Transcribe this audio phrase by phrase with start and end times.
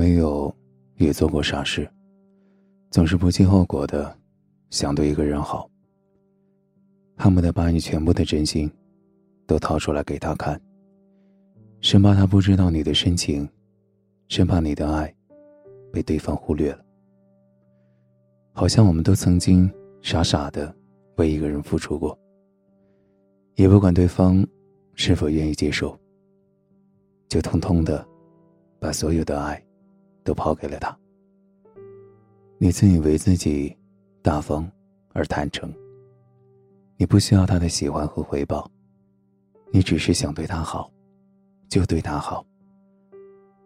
[0.00, 0.50] 没有
[0.96, 1.86] 也做过傻事？
[2.90, 4.16] 总是不计后果的
[4.70, 5.70] 想对一个人好，
[7.18, 8.72] 恨不得把你全部的真心
[9.46, 10.58] 都掏出来给他看，
[11.82, 13.46] 生怕他不知道你的深情，
[14.28, 15.14] 生怕你的爱
[15.92, 16.82] 被对方忽略了。
[18.54, 20.74] 好像我们都曾经傻傻的
[21.18, 22.18] 为一个人付出过，
[23.56, 24.42] 也不管对方
[24.94, 25.94] 是否愿意接受，
[27.28, 28.02] 就通通的
[28.78, 29.62] 把所有的爱
[30.24, 30.96] 都抛给了他。
[32.58, 33.76] 你自以为自己
[34.22, 34.70] 大方
[35.12, 35.72] 而坦诚，
[36.96, 38.70] 你不需要他的喜欢和回报，
[39.72, 40.90] 你只是想对他好，
[41.68, 42.44] 就对他好。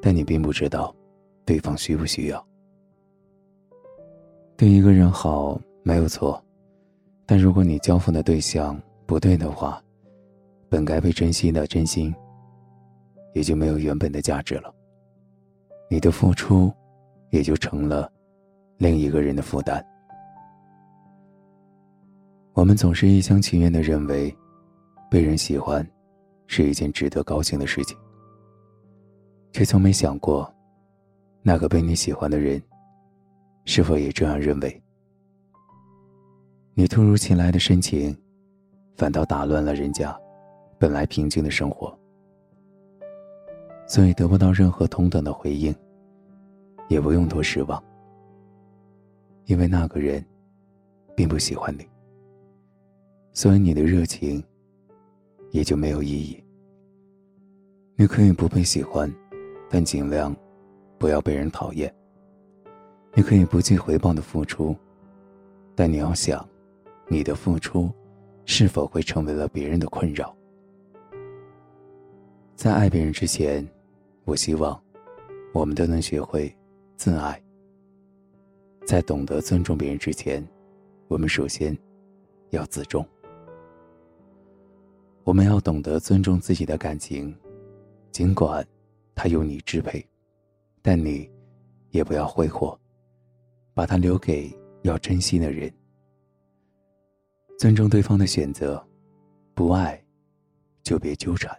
[0.00, 0.94] 但你并不知道，
[1.44, 2.46] 对方需不需要。
[4.56, 6.42] 对一个人好没有错，
[7.24, 9.82] 但如果你交付的对象不对的话，
[10.68, 12.14] 本该被珍惜的真心，
[13.32, 14.74] 也就没有原本的价值了。
[15.92, 16.72] 你的付出，
[17.28, 18.10] 也就成了。
[18.78, 19.84] 另一个人的负担，
[22.54, 24.34] 我们总是一厢情愿的认为，
[25.10, 25.86] 被人喜欢
[26.46, 27.94] 是一件值得高兴的事情，
[29.52, 30.50] 却从没想过，
[31.42, 32.58] 那个被你喜欢的人，
[33.66, 34.82] 是否也这样认为？
[36.72, 38.16] 你突如其来的深情，
[38.96, 40.18] 反倒打乱了人家
[40.78, 41.94] 本来平静的生活，
[43.92, 45.74] 所以得不到任何同等的回应，
[46.88, 47.84] 也不用多失望。
[49.44, 50.24] 因为那个人，
[51.14, 51.86] 并不喜欢你，
[53.34, 54.42] 所以你的热情
[55.50, 56.42] 也就没有意义。
[57.94, 59.14] 你可以不被喜欢，
[59.68, 60.34] 但尽量
[60.96, 61.94] 不要被人讨厌。
[63.12, 64.74] 你可以不计回报的付出，
[65.74, 66.48] 但你要想，
[67.08, 67.90] 你的付出
[68.46, 70.34] 是否会成为了别人的困扰。
[72.56, 73.68] 在爱别人之前，
[74.24, 74.80] 我希望
[75.52, 76.54] 我们都能学会
[76.96, 77.40] 自爱。
[78.86, 80.46] 在懂得尊重别人之前，
[81.08, 81.76] 我们首先
[82.50, 83.06] 要自重。
[85.24, 87.32] 我们要懂得尊重自己的感情，
[88.10, 88.66] 尽管
[89.14, 90.04] 它由你支配，
[90.82, 91.30] 但你
[91.90, 92.76] 也不要挥霍，
[93.72, 94.52] 把它留给
[94.82, 95.72] 要珍惜的人。
[97.56, 98.84] 尊重对方的选择，
[99.54, 100.02] 不爱
[100.82, 101.56] 就别纠缠。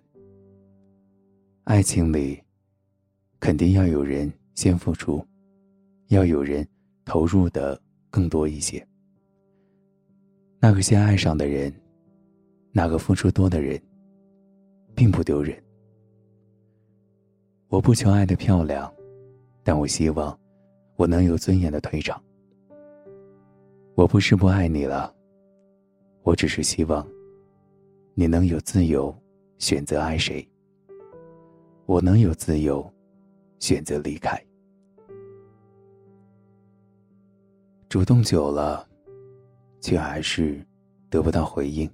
[1.63, 2.42] 爱情里
[3.43, 5.21] 肯定要有人先付出，
[6.07, 6.65] 要有人。
[7.03, 7.77] 投入的
[8.09, 8.81] 更多一些。
[10.61, 11.69] 那个先爱上的人，
[12.71, 13.77] 那个付出多的人，
[14.95, 15.61] 并不丢人。
[17.67, 18.89] 我不求爱的漂亮，
[19.63, 20.39] 但我希望
[20.95, 22.23] 我能有尊严的退场。
[23.95, 25.13] 我不是不爱你了，
[26.21, 27.05] 我只是希望
[28.13, 29.13] 你能有自由
[29.57, 30.47] 选择爱谁，
[31.85, 32.89] 我能有自由
[33.63, 34.37] 选择离开。
[37.87, 38.85] 主动久了，
[39.79, 40.61] 却还是
[41.09, 41.89] 得不到回应，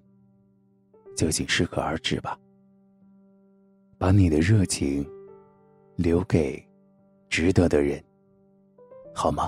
[1.16, 2.35] 就请适可而止吧。
[4.00, 5.07] 把你的热情
[5.96, 6.68] 留给
[7.30, 8.03] 值得的人，
[9.13, 9.47] 好吗？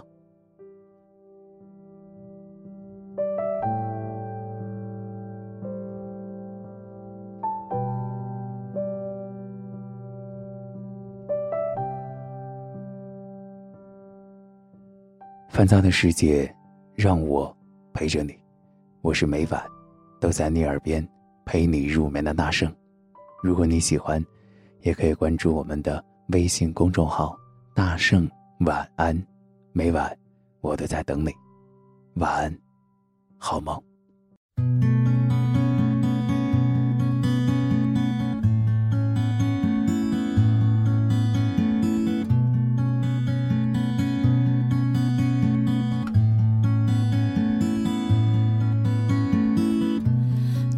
[15.52, 16.50] 繁杂的世界，
[16.96, 17.54] 让我
[17.92, 18.34] 陪着你。
[19.02, 19.62] 我是每晚
[20.18, 21.06] 都在你耳边
[21.44, 22.74] 陪你入眠的大圣。
[23.44, 24.26] 如果你喜欢，
[24.80, 27.38] 也可以关注我们的微信公众号
[27.76, 28.32] “大圣
[28.62, 29.14] 晚安”。
[29.74, 30.18] 每晚
[30.62, 31.32] 我都在等你。
[32.14, 32.58] 晚安，
[33.38, 34.91] 好梦。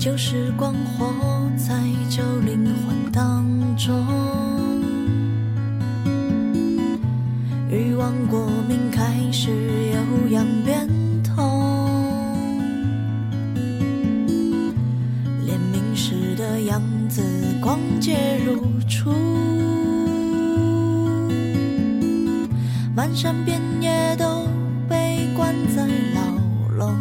[0.04, 1.14] 旧时光活
[1.56, 3.48] 在旧灵魂当
[3.78, 4.06] 中，
[7.72, 9.50] 欲望过敏开始
[9.94, 10.90] 有氧变
[11.24, 11.42] 通，
[15.46, 17.24] 连明时的样子
[17.62, 19.10] 光洁如初，
[22.94, 24.50] 漫山遍野都
[24.90, 26.94] 被关在牢笼。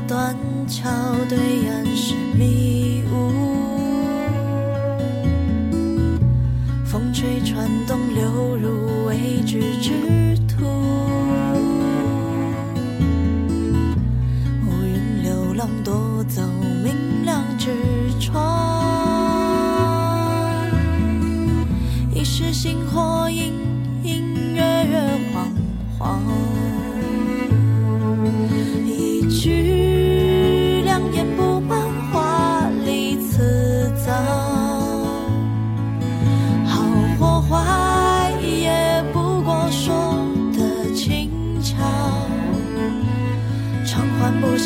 [0.00, 0.36] 断
[0.68, 0.90] 桥
[1.28, 1.38] 对
[1.68, 3.14] 岸是迷雾，
[6.84, 10.15] 风吹船动流入未知之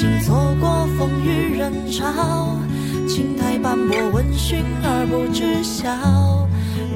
[0.00, 2.56] 经错过风雨人潮。
[3.06, 5.90] 青苔斑驳，闻讯而不知晓。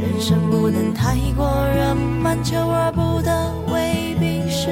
[0.00, 1.46] 人生不能太过
[1.76, 4.70] 圆满，求而不得，未必是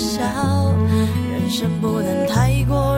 [0.00, 0.22] 笑
[1.30, 2.89] 人生不能太过